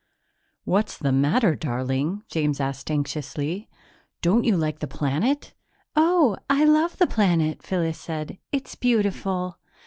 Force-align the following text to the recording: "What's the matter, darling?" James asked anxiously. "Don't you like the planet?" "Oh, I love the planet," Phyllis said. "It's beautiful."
"What's 0.63 0.97
the 0.97 1.11
matter, 1.11 1.55
darling?" 1.55 2.23
James 2.27 2.59
asked 2.59 2.89
anxiously. 2.89 3.69
"Don't 4.23 4.45
you 4.45 4.57
like 4.57 4.79
the 4.79 4.87
planet?" 4.87 5.53
"Oh, 5.95 6.37
I 6.49 6.63
love 6.65 6.97
the 6.97 7.05
planet," 7.05 7.61
Phyllis 7.61 7.99
said. 7.99 8.39
"It's 8.51 8.73
beautiful." 8.73 9.59